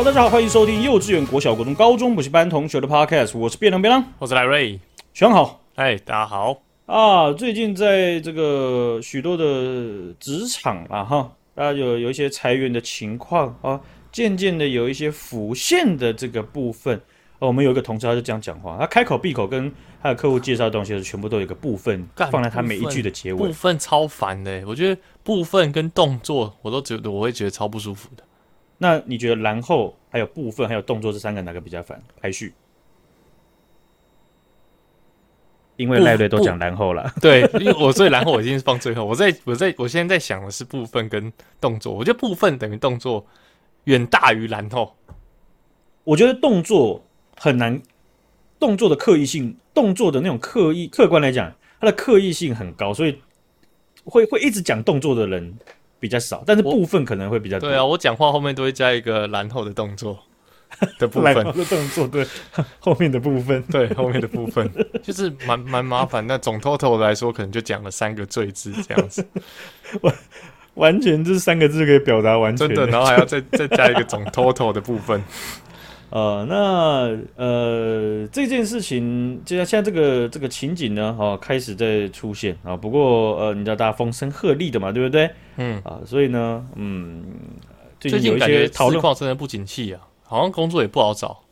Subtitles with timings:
[0.00, 4.80] 好，大家好，欢迎收听幼稚园、国小、国中、高中补习班同学的 Podcast，我是变亮变亮，我是赖瑞，
[5.12, 7.30] 选好，哎，大家好啊！
[7.34, 13.78] 最近在这个许多的职场啊，哈，大家有有一些裁员的情况啊，
[14.10, 16.96] 渐渐的有一些浮现的这个部分。
[17.38, 19.70] 哦、啊，我们有一个同事他就这样讲话，他开口闭口跟
[20.02, 28.24] 他的客户介绍的东西是全部都有一个部分放在他每一句的结尾，部分超烦的，我觉得部分跟动作我都觉得我会觉得超不舒服的。
[28.82, 32.02] 那你觉得然后还有部分还有动作这三个哪个比较烦？
[32.20, 32.52] 排序？
[35.76, 39.02] 因为赖瑞都讲然后了， 对，因为我所以然后我已经是放最后。
[39.02, 43.24] 我在我在我现在在想的是部分跟动作，我觉得部分等于动作
[43.84, 44.94] 远大于然后。
[46.04, 47.02] 我觉得动作
[47.36, 47.80] 很难，
[48.58, 53.18] 动作的刻意性，动作的那种刻意，客观来讲，它的刻意性很高，所以
[54.04, 55.56] 会会一直讲动作的人。
[56.00, 57.68] 比较少，但是部分可能会比较多。
[57.68, 60.18] 对啊，我讲话后面都会加一个然后的动作
[60.98, 62.26] 的部分，的动作对
[62.80, 64.68] 后面的部分，对后面的部分
[65.02, 66.26] 就是蛮蛮麻烦。
[66.26, 69.24] 那总 total 来说，可能就讲了三个最字这样子，
[70.00, 70.14] 完
[70.74, 75.22] 完全这三个字可以表达完全真的，然后还要再再加一个总 total 的部分。
[76.10, 82.76] 呃，那呃，这件事情就像现在这个这个情景呢，哈、哦，开始在出现啊。
[82.76, 85.30] 不过呃，你知道大家风声鹤唳的嘛，对不对？
[85.56, 87.24] 嗯啊，所以呢，嗯，
[88.00, 91.42] 最近有一些讨论况真的不景气啊，好像工作也不好找。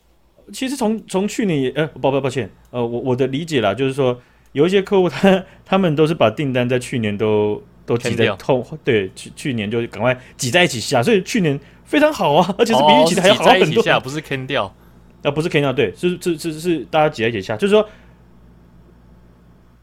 [0.51, 4.19] 其实从从去年也，呃，抱抱抱歉，呃，我我的理解啦，就是说
[4.51, 11.59] 有一些客户他他们都是把订单在去年都都挤在后，对，去去年就赶快挤在一起下，所以去年。
[11.89, 13.81] 非常好啊， 而且是比预期的还要好很多。
[13.81, 14.71] 下不是坑掉，
[15.23, 17.83] 啊，不是坑掉，对，是是是是，是大家挤在一起下，就是说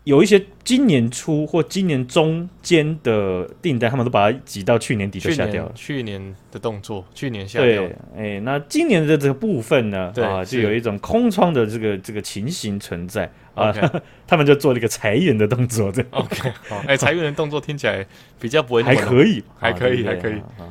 [0.07, 5.73] 有一些今年初或今年中间的订单，他们都把它挤到去年底就下掉了。
[5.75, 7.83] 去年的动作，去年下掉。
[7.83, 13.75] 对，哎，那今年的这个部分呢，啊，就有一种空窗的这个这个情形存在啊，
[14.29, 16.09] 他们就做了一个裁员的动作，这样。
[16.13, 18.07] OK，好，哎，裁员的动作听起来
[18.39, 20.70] 比较不会，还可以，还可以，还可以啊。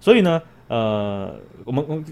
[0.00, 1.32] 所以呢，呃，
[1.64, 2.04] 我们我们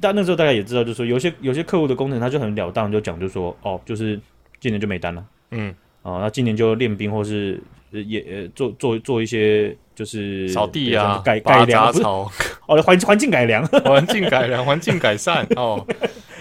[0.00, 4.18] 大那时候大家也知道，就是说有些有些客户的工程他就很了当，就讲就说哦，就是
[4.58, 12.30] 今年就没单了，嗯，哦，那今年就练兵或是也做做做一些就是扫地啊，改改良草，
[12.66, 15.86] 哦，环环境改良， 环境改良，环境改善哦，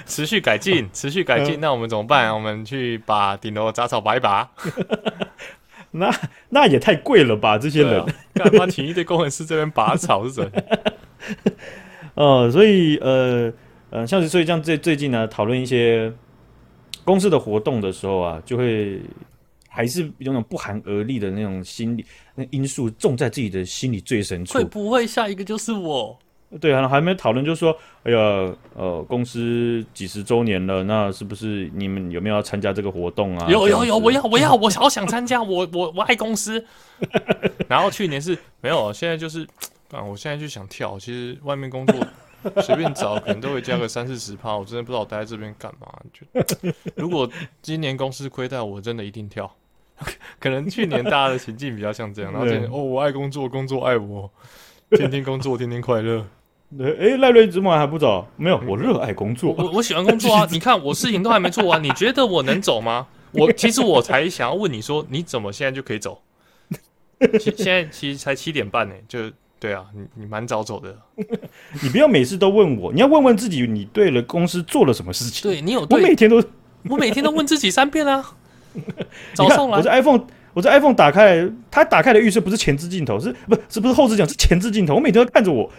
[0.05, 2.33] 持续改进，持续改进，那我们怎么办？
[2.33, 4.49] 我们去把顶楼杂草拔一拔。
[5.93, 6.09] 那
[6.49, 7.57] 那也太贵了吧！
[7.57, 10.51] 这些人干嘛请一堆工程师这边拔草是怎？
[12.15, 13.51] 呃，所以呃
[13.89, 16.09] 呃，像是所以像最最近呢，讨论一些
[17.03, 19.01] 公司的活动的时候啊，就会
[19.73, 22.05] 还是有那种不寒而栗的那种心理
[22.35, 24.57] 那因素，种在自己的心里最深处。
[24.57, 26.19] 会不会下一个就是我？
[26.59, 27.73] 对啊，还没讨论，就说，
[28.03, 28.17] 哎呀，
[28.75, 33.47] 呃，公司几十周年了，那是不是你们有没有要参加这个活动啊？
[33.49, 36.61] 有有有，我要我要我好想参加，我我我爱公司。
[37.69, 39.47] 然后去年是没有，现在就是
[39.91, 40.99] 啊，我现在就想跳。
[40.99, 42.05] 其实外面工作
[42.61, 44.57] 随便找，可能都会加个三四十趴。
[44.57, 45.87] 我真的不知道我待在这边干嘛。
[46.11, 47.29] 就如果
[47.61, 49.49] 今年公司亏待，我真的一定跳。
[50.39, 54.29] 可能去年大家的情境比较像这样，然后今年哦，我爱工作，工作爱我，
[54.91, 56.25] 天天工作，天天快乐。
[56.77, 58.25] 对，哎，赖瑞怎么还不走？
[58.37, 60.47] 没有，我热爱工作，我我喜欢工作啊！
[60.51, 63.07] 你看我事情都还没做完，你觉得我能走吗？
[63.33, 66.21] 我其实我才想要问你说，你怎么现在就可以走？
[67.39, 69.19] 现现在其实才七点半呢，就
[69.59, 70.97] 对啊，你你蛮早走的。
[71.83, 75.51] 你不要每次都问我，你要问问自己，你对了公司做了什么事情？
[75.51, 75.85] 对你有？
[75.89, 76.41] 我每天都，
[76.89, 78.37] 我每天都问自己三遍啊。
[79.33, 80.21] 早上来，我这 iPhone，
[80.53, 84.95] 我这 iPhone 打开，它打开的预设不是前置镜头，是不是不是后置镜头，是前置镜头。
[84.95, 85.69] 我每天都看着我。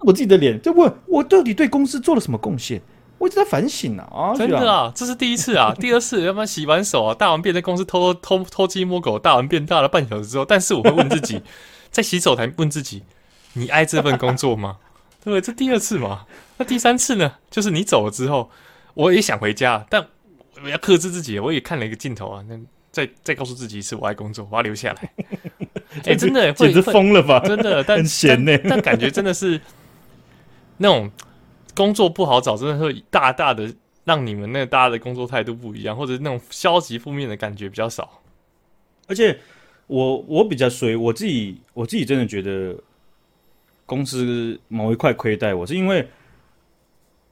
[0.00, 2.80] 我自己的脸，就问我到底对公司做了什么贡献？
[3.18, 4.06] 我一直在反省啊！
[4.12, 11.42] 啊，真的啊，这是第一次啊， 第二次要不然洗完手啊，大完便在公司偷偷偷偷鸡摸狗，大完便大了半小时之后，但是我会问自己，
[11.90, 13.04] 在洗手台问自己：
[13.54, 14.76] 你爱这份工作吗？
[15.24, 15.40] 对不对？
[15.40, 16.26] 这第二次嘛，
[16.58, 17.32] 那第三次呢？
[17.50, 18.50] 就是你走了之后，
[18.92, 20.06] 我也想回家，但
[20.62, 22.58] 我要克制自己，我也看了一个镜头啊，那
[22.90, 25.10] 再再告诉自己一次，我爱工作，我要留下来。
[25.18, 27.40] 哎、 欸，真的简直疯了吧？
[27.40, 29.60] 真的， 但很闲呢，但感觉真的是。
[30.78, 31.10] 那种
[31.74, 33.74] 工作不好找，真的会大大的
[34.04, 38.20] 让你们那大家的工作态度不一样，或者那种消极负面的感觉比较少。
[39.08, 39.38] 而且
[39.86, 42.76] 我我比较衰，我自己我自己真的觉得
[43.86, 46.06] 公司某一块亏待我，是因为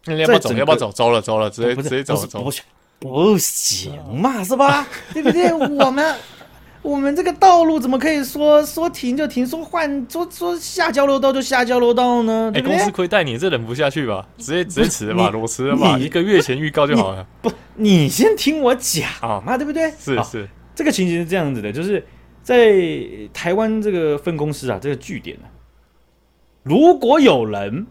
[0.06, 0.52] 你要不要走？
[0.54, 0.90] 要不要走？
[0.90, 2.50] 走了走了，直接直接走走。
[3.04, 4.88] 不行嘛，是吧？
[5.12, 5.52] 对不对？
[5.52, 6.16] 我们
[6.80, 12.50] 我们这个道路怎么可以说说停就停，说换说说下交流道就下交流道呢？
[12.54, 14.26] 哎、欸，公司亏待你，这忍不下去吧？
[14.38, 15.98] 直接直接辞了吧，裸辞了吧？
[15.98, 17.26] 一个月前预告就好了。
[17.42, 19.06] 不，你先听我讲
[19.44, 19.90] 嘛，对不对？
[19.98, 22.02] 是是，这个情形是这样子的，就是
[22.42, 22.74] 在
[23.34, 25.52] 台湾这个分公司啊，这个据点呢、啊，
[26.62, 27.86] 如果有人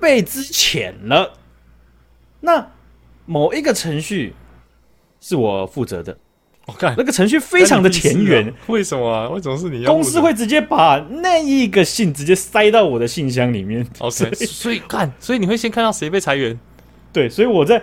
[0.00, 1.34] 被之遣了，
[2.40, 2.66] 那
[3.28, 4.32] 某一个程序
[5.20, 6.16] 是我负责的。
[6.66, 9.28] 我看那个程序非常的前缘，啊，为什么啊？
[9.28, 9.92] 为什么是你要？
[9.92, 13.86] 公司会直接把那一个信直接塞到我的信箱里面。
[14.00, 16.58] 哦，所以所以看，所以你会先看到谁被裁员？
[17.12, 17.82] 对，所以我在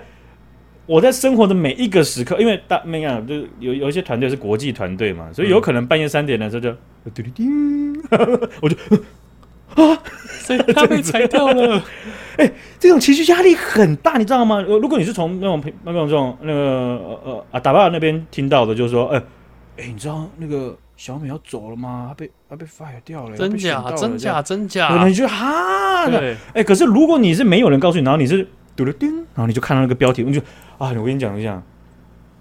[0.85, 6.69] 我在生活的每一个时刻，因为大没讲，就有有一些团队是国际团队嘛，所以有可能半夜三点的时候就
[8.61, 8.75] 我就。
[9.75, 10.01] 啊！
[10.39, 11.77] 所以他被裁掉了。
[12.37, 14.61] 哎、欸，这种情绪压力很大，你知道吗？
[14.61, 19.23] 如果你是从那种那种这种那个呃呃啊打爸那边听到的，就是说，哎、欸、
[19.77, 22.05] 哎、欸，你知道那个小美要走了吗？
[22.09, 23.83] 她被她被 fire 掉了，真假？
[23.95, 24.41] 真假？
[24.41, 25.07] 真假？
[25.07, 30.39] 你就哈，对，哎、欸，可是如果你是没有人告诉你，然后你是嘟了叮，然后你就看到那个标题，你就
[30.77, 31.61] 啊，我跟你讲一下，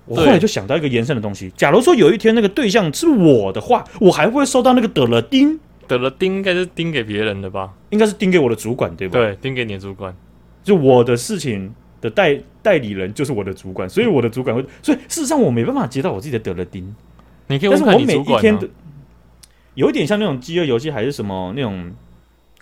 [0.07, 1.53] 我后来就想到一个延伸的东西。
[1.57, 5.59] 假如说有一天那个对象是我的话，我还会收到那个得了叮。
[5.87, 7.73] 得了钉，应该是钉给别人的吧？
[7.91, 9.19] 应该是钉给我的主管，对吧？
[9.19, 10.15] 对，钉给你的主管。
[10.63, 14.65] 就我的事情的代代理人就是我的主管，所以我的主管会。
[14.83, 16.95] 所以事实上我没办法接到我自己的得了钉。
[17.47, 18.25] 你可以问看你主管。
[18.25, 18.69] 但是我每一天的，
[19.75, 21.93] 有一点像那种饥饿游戏，还是什么那种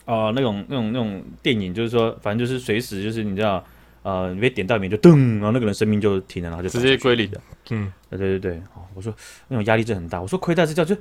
[0.04, 3.64] 啊、呃，那种那种那种电影，就是说，反正就是随时就是你知道，
[4.02, 7.40] 呃，你被点到名就噔，然后那个人生命就停了，然后就直接归零的。
[7.70, 8.62] 嗯，对对对对。
[8.94, 9.14] 我说
[9.48, 10.20] 那种压力真很大。
[10.20, 10.96] 我说亏待这叫就。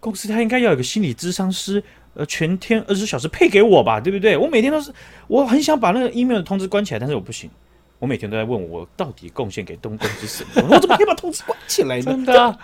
[0.00, 1.82] 公司他应该要有个心理咨商师，
[2.14, 4.36] 呃，全天二十四小时配给我吧，对不对？
[4.36, 4.90] 我每天都是，
[5.28, 7.48] 我很想把那个 email 的通知关起来，但是我不行，
[7.98, 10.68] 我每天都在问我到底贡献给东公司什么？
[10.74, 12.02] 我怎么可以把通知关起来呢？
[12.02, 12.58] 真的、啊，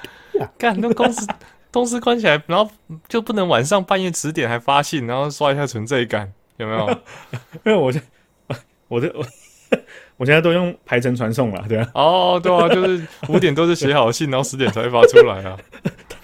[0.59, 1.27] 干那公司
[1.71, 2.71] 通知关起来，然后
[3.09, 6.89] 就不能晚上半夜十点还发信，然后刷一下存在感，有没有？
[7.65, 8.03] 因为我现
[8.89, 9.27] 我的我
[10.17, 11.91] 我现在都用排程传送了，对啊。
[11.95, 15.57] 哦，对啊，就是五点都是写好信，然后十点才会发出来啊。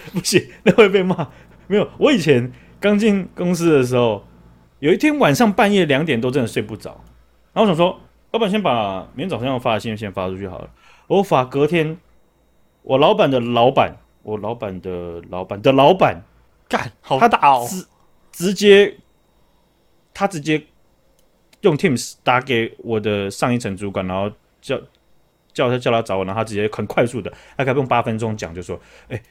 [0.13, 1.29] 不行，那会被骂。
[1.69, 4.25] 没有，我以前刚进公司的时候，
[4.81, 6.91] 有一天晚上半夜两点多，真的睡不着。
[7.53, 7.99] 然后我想说，
[8.33, 10.69] 老板先把明天早上要发的信先发出去好了。
[11.07, 11.97] 我发隔天，
[12.83, 16.23] 我老板的老板，我老板的老板的老板，
[16.69, 17.67] 干，好大哦！
[17.69, 17.87] 直
[18.33, 18.97] 直接，
[20.13, 20.63] 他直接
[21.61, 24.81] 用 Teams 打给我的上一层主管，然后叫
[25.53, 28.79] 叫他叫他找我，然后他直接很快速的，大概不用八分钟讲，就说，
[29.09, 29.23] 哎、欸。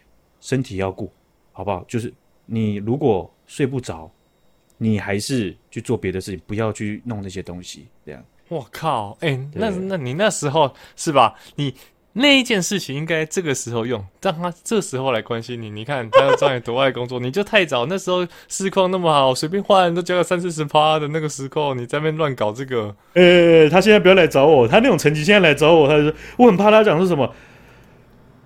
[0.42, 1.10] 身体要顾，
[1.54, 1.86] 好不好？
[1.88, 2.14] 就是
[2.46, 4.12] 你如果睡不着，
[4.78, 7.88] 你还是去做别的事情，不要去弄那些东西。
[8.06, 11.36] 这样，我靠，哎、欸，那那你那时候是吧？
[11.56, 11.74] 你
[12.14, 15.70] 那一件事情应该这个时候用，让他这时候来关心你。
[15.70, 17.86] 你看他要找你多爱工作，你就太早。
[17.86, 22.94] 那时候市况那么好，随便换都交个三四十趴的那个时候，你在那边乱搞这个。
[23.14, 27.34] 呃、欸，他现在不要来找我，他那种成绩现在来找我，他就说我很怕他讲是什么，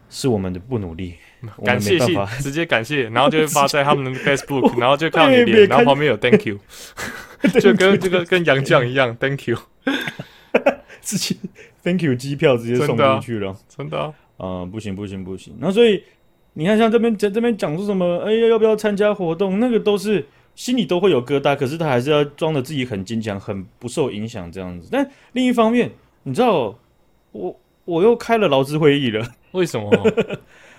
[0.10, 1.16] 是我们的不努力。
[1.64, 6.60] 感谢信，直接感谢，然后就会 发在他们的 Facebook，然后就看到你脸，然后旁边有 Thank you，
[7.60, 9.58] 就跟这个跟杨绛一样，Thank you，
[11.02, 11.38] 自己
[11.84, 16.04] Thank you 机票直接送进去了，真的啊，嗯，不行不行不行，那所以
[16.54, 20.26] 你看像这边在这边讲说什么，哎呀要不要参加活动，那个都是
[20.56, 24.88] 心里都会有疙瘩，可是他还是要装的自己很坚强，很不受影响这样子。
[24.92, 25.92] 但另一方面，
[26.24, 26.76] 你知道
[27.34, 29.92] 我我又开了劳资会议了，为什么？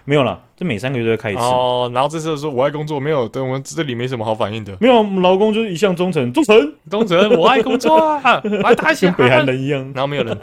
[0.08, 1.40] 没有了，这每三个月都要开一次。
[1.40, 4.74] 哦，然后这时候说我爱工作，没有，对我们这里没什么好反应的。
[4.80, 9.82] 没有，我们劳工就是一向忠诚，忠诚，忠诚，我爱工作啊，爱大跟北韩人一样。
[9.94, 10.38] 然后没有人，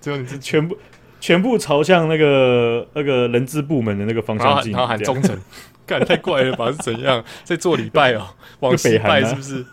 [0.00, 0.76] 只有你是 全部
[1.20, 5.38] 全部朝向那个那个人资部门的那个方向进，然后喊忠诚，
[5.84, 6.72] 干太怪了吧？
[6.72, 8.26] 是怎样在做礼拜哦？
[8.60, 9.64] 往北拜是不是？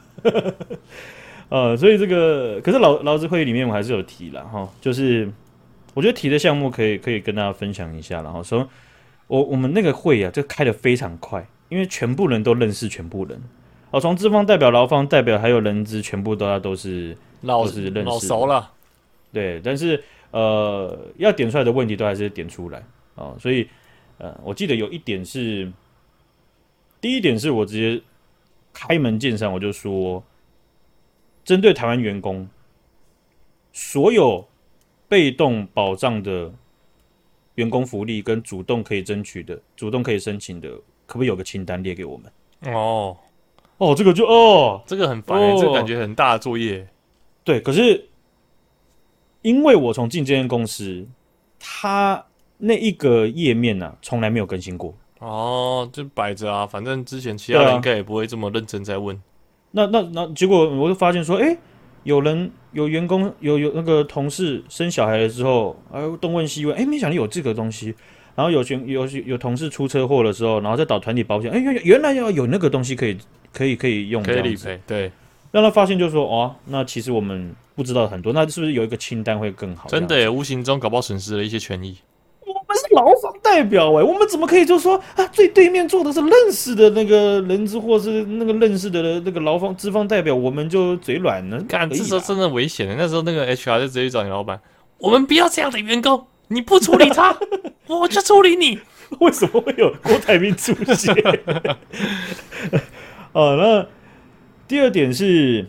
[1.47, 5.31] 呃，所以这个可是劳劳资会议里面我还是有提了哈，就是
[5.93, 8.67] 我觉得提的项目可以可以跟大家分享一下，然后说。
[9.33, 13.41] 我我们那个会啊，就开得非常快，因为全部人都认识全部人。
[13.89, 18.71] 哦，从资方代表、劳方代表还有人资，全部都要都是老都是认识老熟了。
[19.31, 22.83] 对，但是呃，要点出来的问题都还是点出来
[23.15, 23.35] 哦。
[23.39, 23.67] 所以
[24.19, 25.71] 呃，我记得有一点是，
[27.01, 27.99] 第一点是我直接
[28.71, 30.23] 开门见山，我就说，
[31.43, 32.47] 针对台湾员工，
[33.71, 34.47] 所有
[35.09, 36.51] 被动保障的。
[37.55, 40.69] 员工福利跟主动可以争取的、主动可以申请的，
[41.05, 42.73] 可不可以有个清单列给我们？
[42.73, 43.17] 哦，
[43.77, 46.87] 哦，这个就哦，这个很烦、欸，哦、这个感觉很大的作业。
[47.43, 48.07] 对，可是
[49.41, 51.05] 因为我从进这间公司，
[51.59, 52.25] 他
[52.57, 54.93] 那一个页面呢、啊，从来没有更新过。
[55.19, 59.21] 哦，就摆着啊，反正之前其他人应该也不会这么认真在问。
[59.71, 61.57] 那那那结果我就发现说，哎、欸，
[62.03, 67.93] 有人有员工有有那个同事生小孩了之后，哎，东问西问，哎、欸，没想到有这个东西。
[68.35, 73.15] 然后有群有有有同事出车祸的时候，然后再导团体保险，哎，原原来要有那个东西可以
[73.51, 75.11] 可以可以用，可以理赔，对。
[75.51, 79.87] 让他发现就是说，哦，那其实我们不知道很多，那是不是有一个清单会更好？
[79.87, 81.95] 真的耶，无形中搞不好损失了一些权益。
[82.93, 91.63] 劳方代表哎，我们怎么可以就说啊，最对面坐的是认识的那个人资或是那个认识的那个劳方资方代表，我们就嘴软呢？
[91.67, 92.95] 干，这时候真的危险的。
[92.95, 94.59] 那时候那个 HR 就直接找你老板，
[94.97, 97.35] 我们不要这样的员工，你不处理他，
[97.87, 98.79] 我就处理你。
[99.19, 101.13] 为什么会有郭台铭出现？
[103.33, 103.87] 哦，那
[104.67, 105.67] 第二点是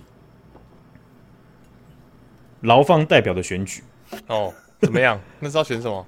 [2.62, 3.83] 劳方代表的选举
[4.28, 5.21] 哦，怎么样？
[5.40, 6.07] 那是要选什么？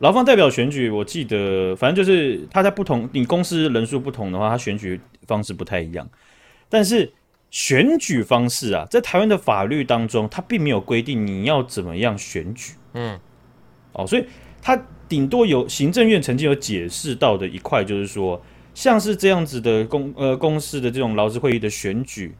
[0.00, 6.06] 劳方代表选举，我记得反正就是他在不同，你公司人数不同的话，他选举方式不太一样。
[6.68, 7.10] 但是
[7.50, 12.74] 选举方式啊，在台湾的法律当中，他并没有规定你要怎么样选举。
[12.94, 13.18] 嗯，
[13.92, 14.24] 哦，所以
[14.60, 14.76] 他。
[15.10, 18.40] 顶多有行政院曾经有解释到的一块，就是说，
[18.74, 22.32] 像是这样子的公呃公司的这种劳资会议的选举，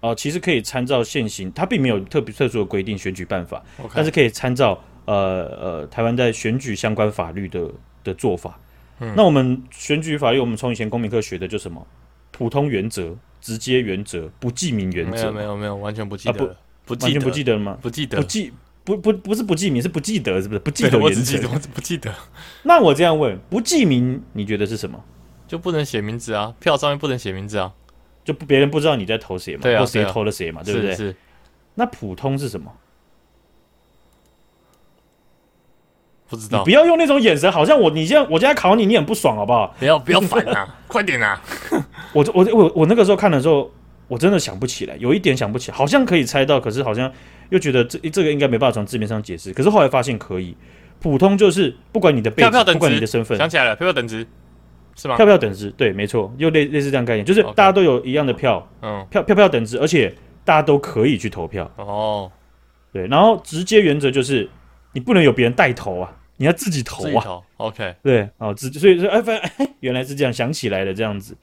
[0.00, 3.62] 哦、呃，其实可以参照现行，它并没有特别特殊的规定选举办法.
[3.94, 4.76] 但是可以参照
[5.12, 7.68] 呃呃台湾在选举相关法律的
[8.04, 8.58] 的做法。
[9.00, 11.86] 嗯、那我们选举法律，我们从以前公民课学的就什么
[12.30, 17.78] 普通原则、直接原则、不记名原则，没有没有没有，完全不记得，啊、不，不完全不记得了吗？
[17.80, 18.52] 不记得，不记。
[18.84, 20.58] 不不不是不记名，是不记得，是不是？
[20.60, 22.10] 不记得，我只记得，我只不记得。
[22.62, 24.98] 那我这样问，不记名，你觉得是什么？
[25.46, 26.54] 就不能写名字啊？
[26.58, 27.70] 票上面不能写名字啊？
[28.24, 29.60] 就别人不知道你在投谁嘛？
[29.62, 30.62] 对啊，或谁投了谁嘛？
[30.62, 30.94] 对不对？
[30.94, 31.14] 是。
[31.74, 32.72] 那普通是什么？
[36.28, 36.58] 不知道。
[36.58, 39.74] 你不要用那种眼神，好像我你现在我现在考你，你很不爽，好不好？
[39.78, 40.76] 不要不要烦啊！
[40.86, 41.40] 快点啊！
[42.12, 43.70] 我我我我那个时候看的时候，
[44.06, 47.10] 我真的想不起来，有一点想不起来，好像可以猜到，可是好像。
[47.50, 50.54] 又觉得这这个应该没办法从字面上解释，可是后来发现可以。
[51.00, 54.26] 普通就是不管你的背景，不管你的身份，想起来了，票票等值
[54.94, 55.16] 是吗？
[55.16, 61.70] 票票等值，对，没错，又类类似这样概念，就是大家都有一样的票，嗯，票票票等值，而且大家都可以去投票。
[61.76, 62.30] 哦，
[62.92, 64.46] 对，然后直接原则就是
[64.92, 67.24] 你不能有别人带头啊，你要自己投啊。
[67.24, 69.20] 投 OK，对，哦，直所以说哎，
[69.56, 71.36] 哎，原来是这样，想起来了这样子。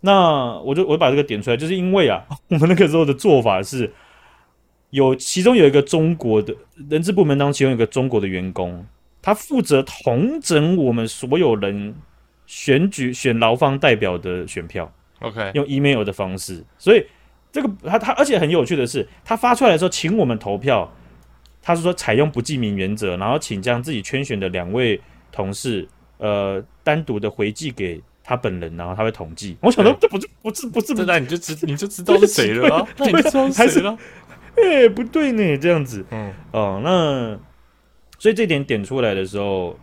[0.00, 3.92] 那我就我就把这个点出来，就是因为啊， 我们那个时候的做法是。
[4.90, 6.52] 有其中有一个中国的
[6.88, 8.84] 人事部门当中，其中有一个中国的员工，
[9.22, 11.94] 他负责统整我们所有人
[12.44, 14.92] 选举选劳方代表的选票。
[15.20, 17.06] OK，用 email 的方式，所以
[17.52, 20.92] 这个他他而且很有趣的是，他发出来的时候，请我们投票，
[21.62, 25.00] 他是说采用不记名原则，然后请将自己圈选的两位
[25.30, 25.86] 同事，
[26.18, 29.56] 呃，单独的回寄给他本人，然后他会统计。
[29.60, 32.88] 我想到这不是不是不是，那你就知你就知道是谁了啊？
[32.98, 33.96] 那你知道是谁了？
[34.56, 37.38] 哎、欸，不对呢，这样子，嗯，哦，那
[38.18, 39.78] 所以这点点出来的时候，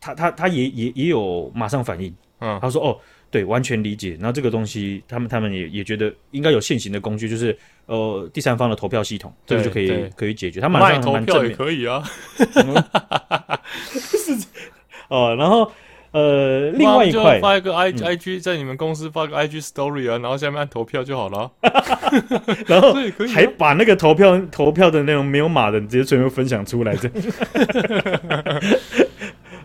[0.00, 2.96] 他他他也也也有马上反应，嗯，他说哦，
[3.30, 4.12] 对，完全理解。
[4.12, 10.60] 然后这个东西，他们他们也也觉得应该有现行的工具，就是呃第三方的投票系统，这个就可以可以解决。
[10.60, 12.02] 他马上蛮正面，可以啊，
[12.36, 14.34] 是
[15.08, 15.70] 哦，然后。
[16.14, 21.50] 呃，另外一块发一个 I I G 在你们公司发个 I G Story 啊，然后下面按投票就好了，
[22.68, 22.94] 然后
[23.34, 27.10] 还把那个投票投票的那种没有码的直接全部分享出来，这。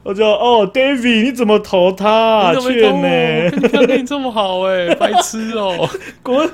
[0.02, 2.52] 我就哦，David，你怎么投他？
[2.56, 2.98] 你怎么投？
[3.56, 5.88] 你看你这么好哎，白痴哦，
[6.24, 6.50] 国。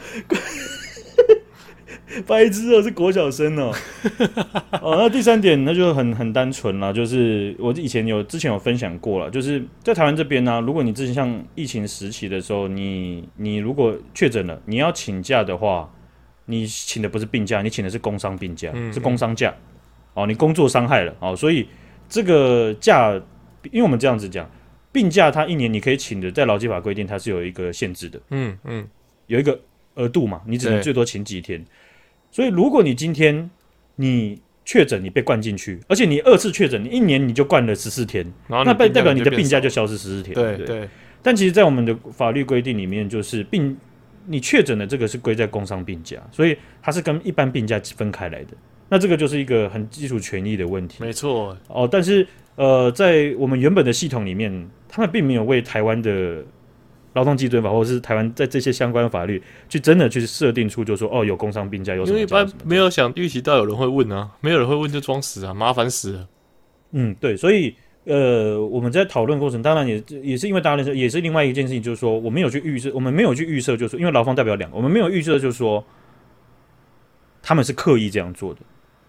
[2.28, 3.74] 白痴哦，是国小生哦。
[4.82, 15.92] 哦，那第三点那就很很单纯了，就是我以前有之前有分享过了，就是在台湾这边呢、啊，如果你之前像疫情时期的时候，你你如果确诊了，你要请假的话，
[16.46, 19.54] 你请的不是病假，你请的是工伤病假，是工伤假。
[20.14, 21.68] 哦，你工作伤害了哦，所以
[22.08, 23.14] 这个假，
[23.72, 24.50] 因为我们这样子讲，
[24.92, 28.88] 病假它一年你可以请的，在劳基法规定它是有一个限制的，嗯嗯，
[29.28, 29.60] 有一个
[29.96, 31.66] 额度嘛，你只能最多请几天。
[32.36, 33.50] 所以，如果你今天
[33.96, 40.36] 你确诊，你被灌进去，而且你二次确诊，你一年你就灌了十四天，那代代表你的病假就消失十四天。
[40.36, 40.89] 对对。
[41.24, 43.77] 但其实，在我们的法律规定里面，就是病
[44.25, 48.48] 你确诊的这个是归在工伤病假，所以它是跟一般病假分开来的。
[48.89, 51.01] 那这个就是一个很基础权益的问题。
[51.01, 51.58] 没错。
[51.70, 52.27] 哦，但是
[52.58, 56.44] 呃，在我们原本的系统里面，他们并没有为台湾的。
[57.16, 62.18] 劳动基准法，或者是台湾在这些相关法律，去真的去设定出，就说哦，有工伤病假，有什么？
[62.20, 66.28] 因为一般没有想预期到有人会问啊，没有人会问就装死啊，麻烦死了。
[66.92, 75.84] 嗯，对，所以呃，我们在讨论过程，当然也也是因为大家认识，也是另外一件事情，就是说我们有去预设，我们没有去预设，就是说因为劳方代表两个，我们没有预设，就是说
[77.42, 78.60] 他们是刻意这样做的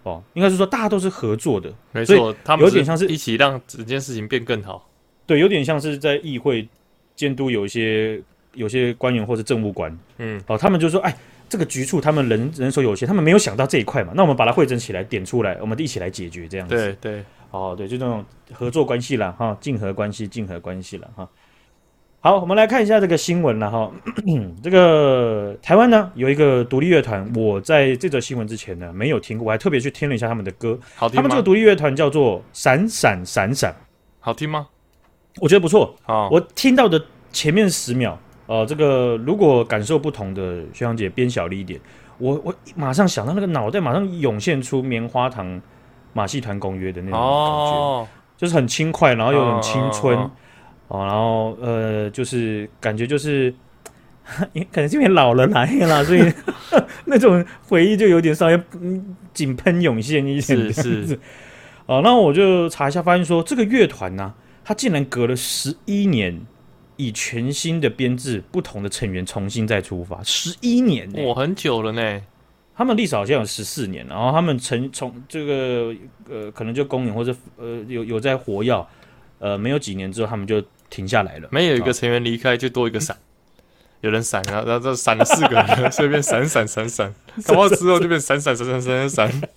[0.05, 4.89] 哦，应该是说大家都是合作的，没错，他们有点像是一起让整件事情变更好，
[5.27, 6.69] 对，有点像是在议会
[7.16, 8.23] 监督有一些
[8.54, 11.16] 有些官员或是政务官，嗯，哦，他们就说，哎，
[11.49, 17.25] 这个局处他们人人手有限，他们没有想到这一块嘛，那我们把它汇整起来点出来，我们一起来解决这样子，对对。
[17.52, 21.26] 哦，对，就这种合作关系了哈，竞合关系，竞合关系了哈。
[22.20, 23.90] 好，我们来看一下这个新闻了哈。
[24.62, 30.78] 这个台湾呢有一个独立乐团，我在这则新闻之前呢没有听过，我还特别去听了一下他们的歌。
[30.96, 31.23] 好听吗？
[31.23, 33.75] 他们这个独立乐团叫做闪闪闪闪，
[34.18, 34.66] 好听吗？
[35.40, 35.95] 我觉得不错。
[36.02, 37.00] 好，我听到的
[37.33, 41.81] 前面十秒，呃，这个如果感受不同的学长姐编小了一点，
[42.19, 45.61] 我我马上想到那个脑袋马上涌现出棉花糖。
[46.12, 50.31] 马戏团公约的那种感觉，哦、就是很轻快，然后又很青春，哦，
[50.88, 53.55] 哦，哦，然后呃，就是感觉就是，
[54.55, 56.33] 因 为可能是因为老了来了，所以
[57.05, 58.59] 那种回忆就有点稍微
[59.35, 61.19] 井喷涌现一点，是是。
[61.85, 64.33] 哦，那我就查一下，发现说这个乐团呢，
[64.68, 66.44] 它竟然隔了十一年，
[66.96, 72.20] 以全新的编制、不同的成员重新再出发，十一年，我，很久了呢。
[72.75, 75.94] 他们历史好像有十四年，然后他们从从这个
[76.28, 78.87] 呃，可能就公演或者呃有有在活跃，
[79.38, 81.49] 呃，没有几年之后他们就停下来了。
[81.52, 83.16] 没有一个成员离开，就多一个闪，
[84.02, 87.14] 有人闪，然后然后这闪了四个人， 所以变闪闪闪闪，
[87.46, 89.49] 然后之后就变闪闪闪闪闪闪闪，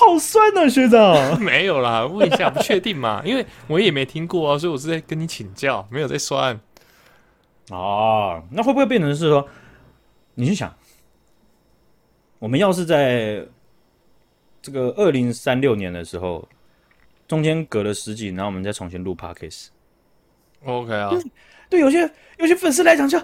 [0.00, 1.18] 好酸啊，学长！
[1.42, 6.58] 没有啦，问一下，不确定嘛， 因为我也没听过啊，所以我是在跟你请教，没有在酸。
[7.70, 9.46] 哦，那会不会变成是说，
[10.34, 10.74] 你去想？
[12.38, 13.46] 我们要是在
[14.62, 16.48] 这个二零三六年的时候，
[17.28, 21.10] 中间隔了十几年，然后我们再重新录 Podcast，OK 啊？
[21.68, 23.18] 对，有些有些粉丝来讲叫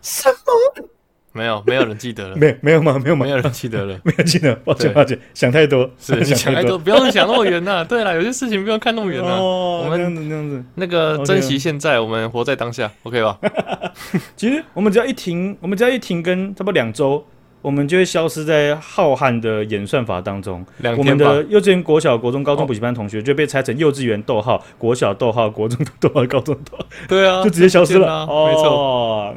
[0.00, 0.88] 什么？
[1.32, 2.36] 没有，没有人记得了。
[2.36, 2.98] 没没有吗？
[3.02, 3.24] 没有吗？
[3.26, 4.54] 没有人记得了， 没有记得。
[4.56, 7.84] 抱歉，抱歉，想太多，是想太多，不用想那么远呐。
[7.88, 9.30] 对了，有些事情不用看那么远呐。
[9.38, 13.38] 哦，我们这样子，这样子，那个珍惜现在，我们活在当下，OK 吧？
[14.36, 17.24] 其实我们只要一停，我们只要一停更，差不多两周。
[17.60, 20.64] 我们就会消失在浩瀚的演算法当中。
[20.96, 26.86] 我们的幼稚园、国小、国中、高中补习班同学就被拆成幼稚园逗号、国小逗号、国中逗号、高中逗号。
[27.08, 28.24] 对啊，就直接消失了。
[28.24, 29.34] 没错，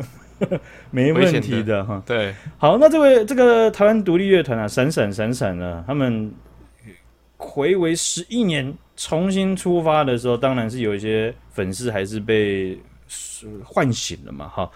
[0.91, 2.04] 没问题的哈。
[2.06, 6.32] 对，好，那这位这个台湾独立乐团啊，闪闪闪闪呢，他们
[7.38, 12.77] 回违十一年重新出发的时候，当然是有一些粉丝还是被
[13.63, 14.69] 唤醒了嘛，哈。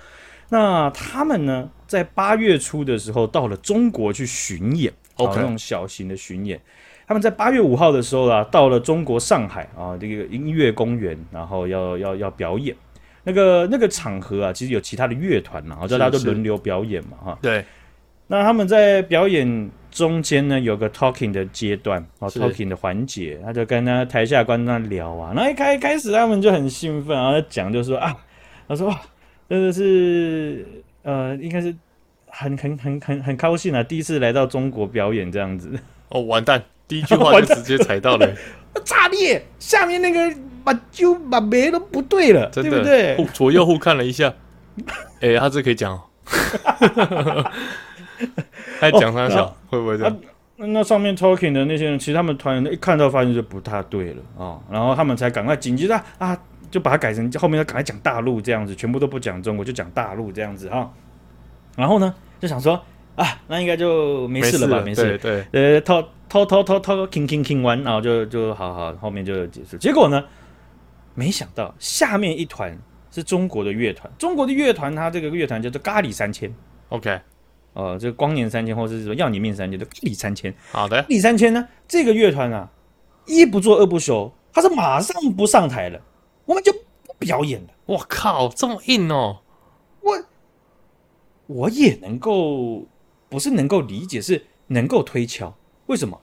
[0.49, 6.59] 那他们呢，在八月初的时候到了中国去巡演，OK，那种小型的巡演。
[7.07, 12.75] 他们在八月五号的时候啊，到了中国上海啊，这个音乐公园，然后要要要表演。
[13.25, 17.39] 那个那个场合啊，其实有其他的乐团，然后叫大家都轮流表演嘛，哈。
[17.41, 17.65] 对。
[18.27, 25.33] 那他们在表演中间呢，有个 talking 的阶段哦，talking 的环节，他就跟他台下观众聊啊。
[25.35, 28.15] 那一开开始他们就很兴奋，然后讲就说啊，
[28.67, 29.01] 他说哇。
[29.47, 30.65] 真的是
[31.03, 31.71] 呃，应该是
[32.25, 33.83] 很很很很很高兴啊！
[33.83, 35.71] 第一次来到中国表演这样子。
[36.09, 36.63] 哦，完蛋！
[36.87, 38.27] 第一句话 就直接踩到了，
[38.83, 39.39] 炸裂！
[39.59, 43.15] 下面那个把就把眉都不对了，对不对？
[43.31, 44.33] 左右互看了一下，
[45.21, 46.01] 哎、欸，他这可以讲哦。
[48.81, 50.13] 还讲他小、哦、会不会这样？
[50.13, 56.37] 啊、那上面 talking 的那些人，其实他们团员一看到发现就不太对了啊、哦，然后他们才赶快紧急的啊。
[56.71, 60.89] 就把它改成后面要赶快讲大陆这样子，全部都不讲中国，就讲大陆这样子啊。
[61.77, 62.73] 然后呢，就想说
[63.15, 64.83] 啊，那应该就没事了吧？
[64.83, 69.77] 没事，没事对对，呃，偷偷偷偷偷听听听完，然后就就好好，后面就结束。
[69.77, 70.21] 结果呢，
[71.15, 72.77] 没想到下面一团
[73.09, 76.53] 是中国的乐团，中国的乐团，它这个乐团叫做咖喱三千
[76.89, 77.09] ，OK，
[77.73, 80.53] 哦、呃，这个光年三千，或者是说要你命三千，就咖喱三千。
[80.71, 82.69] 好的，咖喱三千呢，这个乐团啊，
[83.25, 85.99] 一不做二不休，他是马上不上台了。
[86.45, 87.69] 我们就不表演了。
[87.85, 89.37] 我靠，这么硬哦！
[90.01, 90.23] 我
[91.47, 92.85] 我也能够，
[93.29, 95.55] 不是能够理解，是能够推敲。
[95.85, 96.19] 为什么？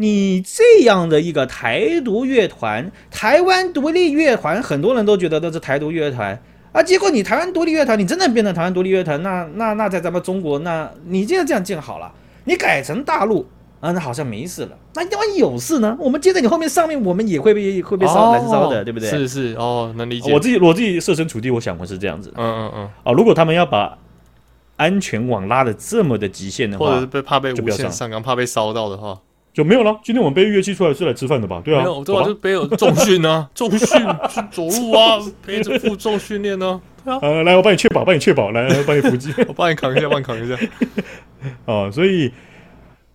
[0.00, 6.40] 你这样的一个台独乐团，台湾独立乐团，很多人都觉得那是台独乐团
[6.72, 6.82] 啊。
[6.82, 12.10] 结果你台湾独立乐团，你真的变成台湾独立乐团，那那那在咱们中国，那你现在这样建好了，
[12.44, 13.46] 你改成大陆。
[13.80, 14.76] 啊，那好像没事了。
[14.94, 15.96] 那万一有事呢？
[15.98, 19.08] 我们接着你后面上面，我们也会被会被烧燃烧的，对不对？
[19.08, 20.30] 是是哦，能理解。
[20.30, 22.30] 我自己我自己设身处地，我想过是这样子。
[22.36, 22.90] 嗯嗯嗯。
[23.04, 23.96] 啊，如果他们要把
[24.76, 29.18] 安全网拉的这么的极限的话，或者是被怕被无限上纲，怕被烧到的话，
[29.52, 29.98] 就没有了。
[30.04, 31.60] 今天我们背乐器出来是来吃饭的吧？
[31.64, 33.78] 对啊，没有，对啊，就背有重训啊， 重训
[34.28, 36.80] 去走路啊，背着负重训练呢。
[37.04, 40.56] 对啊，呃，来，我帮你确保，帮你确保，来，来 帮你扶机，我帮你扛一下，帮你扛一下。
[41.66, 42.30] 哦，所以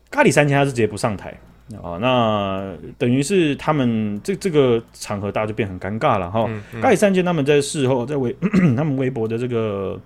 [0.10, 1.30] 咖喱三千他是直接不上台
[1.72, 6.42] 啊、哦，那等于是他们这这个场合大家就变很尴尬了哈。
[6.42, 8.36] 哦嗯嗯、咖喱三千他们在事后在微
[8.76, 10.00] 他们微博的这个、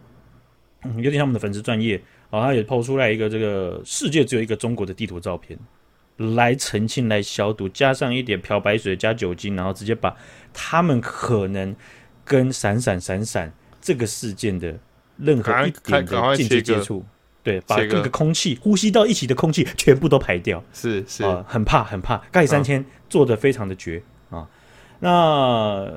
[0.83, 5.57] 嗯、有点像我们的粉丝专业啊，他也 PO 出来一个这个世界只有一个中国的地图照片
[6.19, 10.15] 来澄清、来消毒，加上一点漂白水加酒精，然后直接把
[10.53, 11.75] 他们可能
[12.25, 13.51] 跟闪闪闪闪
[13.81, 14.77] 这个事件的
[15.17, 17.05] 任何一点的间接接触。
[17.41, 22.17] 对，把这个空气呼吸到一起的空气全部都排掉，是是、呃，很怕很怕。
[22.33, 24.45] 咖喱三千做的非常的绝啊，
[24.99, 25.89] 那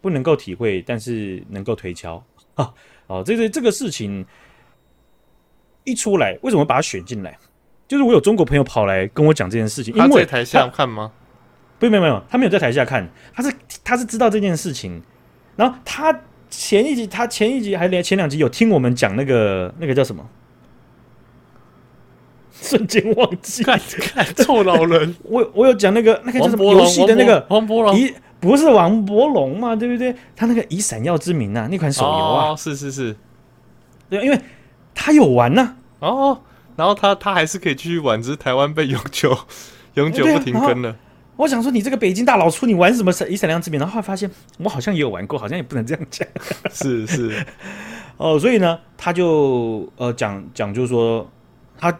[0.00, 2.22] 不能够体会，但是能够推敲
[2.56, 2.74] 啊。
[3.06, 4.26] 哦，这个这个事情
[5.84, 7.38] 一出来，为什么把它选进来？
[7.88, 11.12] 就是我有中国朋友跑来跟我讲这件事情，因为他在台下看吗？
[11.78, 15.02] 不，没有没有，他没有在台下看，他是他是知道这件事情，
[15.56, 16.20] 然后他。
[16.56, 20.24] 前一集，他前一集还连前两集有听我们讲那个那个叫什么？
[22.52, 25.16] 瞬间忘记，看看臭老人。
[25.24, 30.14] 我我有讲那个那个叫什么游戏的那个王博龙，以不是王博龙嘛，对不对？
[30.36, 33.16] 他那个以闪耀之名啊，那款手游啊，哦、是是是，
[34.08, 34.40] 对，因为
[34.94, 36.40] 他有玩呐、啊，哦，
[36.76, 39.36] 然后他他还是可以继续玩，只是台湾被永久
[39.94, 40.96] 永久不停更了。
[41.36, 43.80] 我想说，你这个北京大老粗，你玩什么闪以闪亮之名？
[43.80, 46.26] 然后后来发现，我好像也有玩过，好像也不能这样讲。
[46.70, 47.44] 是 是，
[48.16, 51.28] 哦，所以呢，他就呃讲讲，就是说
[51.76, 51.90] 他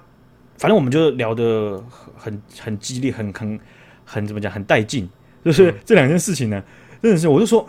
[0.57, 1.83] 反正我们就聊得
[2.17, 3.59] 很很激烈，很很
[4.05, 5.09] 很怎么讲，很带劲。
[5.45, 6.63] 就是、嗯、这两件事情呢，
[7.03, 7.67] 真的是，我就说，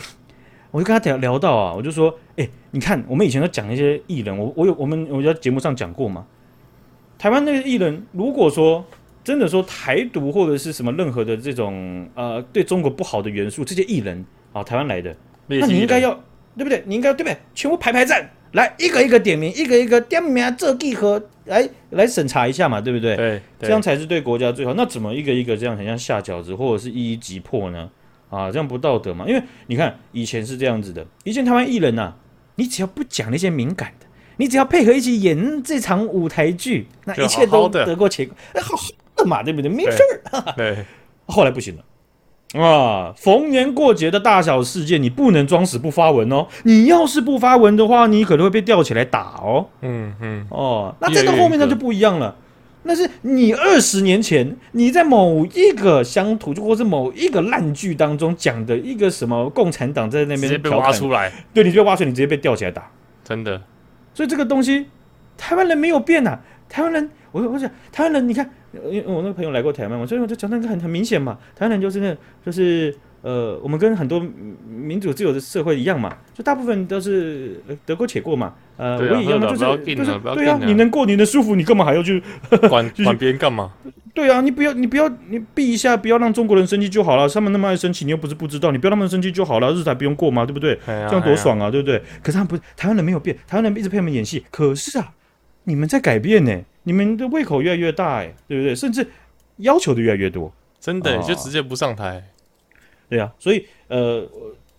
[0.71, 6.25] 我就跟他聊聊到啊，我就说，哎、欸，你看，我们以前都讲一些艺人，我我有我们我在节目上讲过嘛，
[7.17, 8.85] 台湾那个艺人，如果说。
[9.25, 14.23] 真的说台独或者是什么任何的这种呃对中国不好的元素，这些艺人
[14.53, 16.13] 啊，台湾来的，那你应该要
[16.55, 16.83] 对不对？
[16.85, 17.35] 你应该对不对？
[17.55, 23.15] 全部排排站，来一个一个点名，一个一个点名这集合来来审查一下嘛，对不对？
[23.15, 24.75] 对，对这样才是对国家最好。
[24.75, 27.89] 那怎么一个一个这样很像下饺子，或者是一一击破呢？
[28.29, 29.25] 啊，这样不道德嘛？
[29.27, 32.17] 因为你看以前是这样子的，以前台湾艺人呐、啊，
[32.57, 34.04] 你只要不讲那些敏感的，
[34.37, 38.35] 你只要配合一起演这场舞台剧，那一切都得过且过。
[38.53, 38.83] 哎，好好
[39.15, 39.25] 的。
[39.25, 39.71] 嘛，对不对？
[39.71, 39.97] 没事
[40.31, 40.53] 儿。
[40.55, 40.85] 对，
[41.25, 43.13] 后来不行了啊！
[43.17, 46.45] 逢年过节的大小事件，你不能装死不发文哦。
[46.63, 49.67] 你要是不发文的话，你可能会被吊起来打哦。
[49.81, 50.45] 嗯嗯。
[50.49, 52.35] 哦，那再到后面那就不一样了。
[52.83, 62.91] 那是你二十年前你在某一个乡土，就或是某一个烂剧当中讲的一个什么共产党在那边直接被挖出来，对，你就被挖出来，你直接被吊起来打，
[63.23, 63.59] 真的。
[64.15, 64.87] 所以这个东西，
[65.37, 66.39] 台湾人没有变呐、啊。
[66.67, 68.49] 台湾人，我我想台湾人，你看。
[68.89, 72.93] 因为我那个朋友来过台湾嘛，所以我就讲那个很很明显嘛，台湾人就是那，就是
[73.25, 74.23] 呃，我们跟很多
[74.69, 82.21] 民主自由的社会一样嘛，就大部分都是得过且过嘛，呃，我也一样，就是就是对啊，你能过你能舒服，你干嘛还要去
[82.69, 83.73] 管 管别人干嘛？
[84.13, 90.77] 对啊，你不要你不要你避一下，不要让中国人生气就好了，他们那么爱生气，你又不是不知道，你不要让他们生气就好了，日子还不用过嘛，对不对？
[90.85, 91.99] 这样多爽啊，对不对？
[92.21, 95.11] 可是他们不，台湾人没有变，台湾人一直陪我们演戏，可是啊，
[95.63, 96.55] 你们在改变呢。
[96.87, 98.75] 你们的胃口越来越大，哎，对不对？
[98.75, 99.07] 甚至
[99.57, 102.23] 要求的越来越多，真的就直接不上台。
[103.15, 104.27] 对啊，所以呃，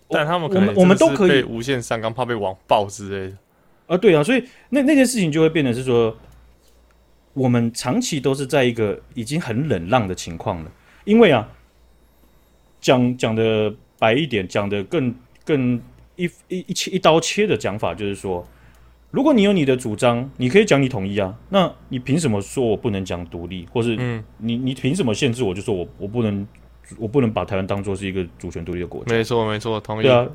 [0.09, 3.37] 但他们可能我们都可以无限上纲，怕被网暴之类的。
[3.87, 6.15] 啊，对啊，所以那那件事情就会变得是说，
[7.33, 10.71] 我们长期都是在一个已经很冷浪的情况了。
[11.05, 11.49] 因为啊，
[12.81, 15.81] 讲讲的白一点，讲的更更
[16.17, 18.47] 一一一切一刀切的讲法，就是说。
[19.13, 21.35] 如果你有你的主张，你可以讲你统一啊。
[21.49, 25.55] 那你凭什么说我不能讲独立，或是嗯你你凭什么限制我？
[25.55, 26.47] 就说我我不能
[26.99, 29.15] 我不能把台湾当做是一个主权独立的国家？
[29.15, 30.03] 没错没错，同意。
[30.03, 30.27] 对啊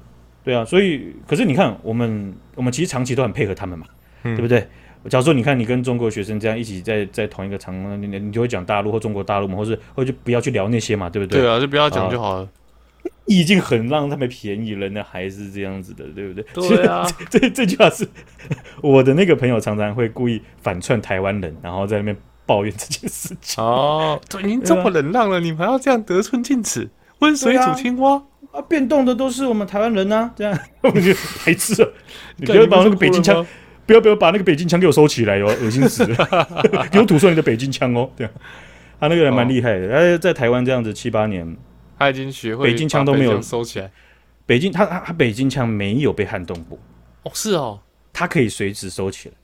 [0.44, 3.86] 对啊，所以可是你看，我们我们其实长期都很配合他们嘛，
[4.24, 4.68] 嗯、对不对？
[5.10, 11.42] 假如说你看你跟中国学生这样一起在在同一个场，你你就会讲大陆或中国大陆嘛，或是或者就不要去聊那些嘛，对不对？
[11.42, 12.42] 对啊，就不要讲就好了。
[12.42, 12.50] 啊
[13.26, 16.44] 已经很让他们便宜了，那还是这样子的，对不对？
[16.54, 18.08] 对啊，这这句话是
[18.82, 23.64] 我的那个朋友常常会故意反串台湾人，然后在那边抱怨这件事情。
[23.64, 28.62] 哦，对，您这么冷浪了，你们还要这样得寸进尺，温水煮青蛙啊？
[28.68, 31.14] 变动的都是我们台湾人呢、啊，这样 我们就
[31.46, 31.94] 白痴了。
[32.38, 33.46] 你不要把那个北京腔，
[33.86, 36.88] 不要不要把那个北京腔给我收起来哟，恶心死了！
[36.92, 38.10] 给我吐出你的北京腔哦。
[38.18, 38.34] 这样，
[39.00, 41.58] 他那个人蛮厉害的，他在台湾这样子七八年。
[42.00, 43.92] 他已经学会北京腔都没有收起来，
[44.48, 46.80] 北京他他他北京腔没有被撼动过
[47.22, 47.80] 哦，是哦，
[48.12, 49.36] 他可以随时收起来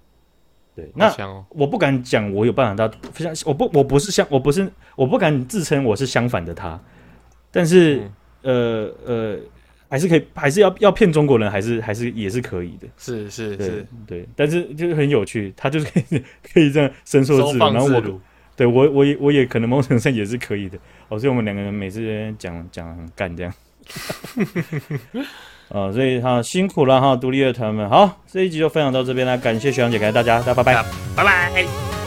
[0.78, 6.80] 对，那、哦、我不敢讲我有办法到像我不我不是相我不是我不敢自称我是相反的他，
[7.50, 7.98] 但是、
[8.44, 9.40] 嗯、呃呃
[9.90, 18.22] 还是可以还是要要骗中国人还是还是也是可以的，是是对是，对，但是就是很有趣，他就是可以 可以这样伸缩自如，然后我
[18.56, 20.78] 对我我也我也可能某种程度上也是可以的，
[21.10, 23.52] 哦，所以我们两个人每次讲讲很干这样。
[25.70, 30.84] 啊，所以哈辛苦了哈，独立乐团们，好，这一集就分享到这边了，感谢学长姐，感谢大家，大家拜拜，
[31.16, 32.07] 拜拜。